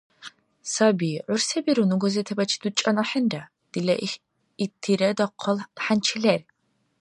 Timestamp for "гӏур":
1.27-1.41